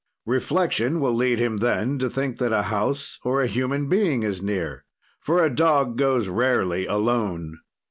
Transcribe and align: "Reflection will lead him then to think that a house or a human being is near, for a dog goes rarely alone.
"Reflection 0.25 0.99
will 0.99 1.13
lead 1.13 1.37
him 1.37 1.57
then 1.57 1.99
to 1.99 2.09
think 2.09 2.39
that 2.39 2.51
a 2.51 2.63
house 2.63 3.19
or 3.23 3.39
a 3.39 3.45
human 3.45 3.87
being 3.87 4.23
is 4.23 4.41
near, 4.41 4.83
for 5.19 5.43
a 5.43 5.47
dog 5.55 5.95
goes 5.95 6.27
rarely 6.27 6.87
alone. 6.87 7.59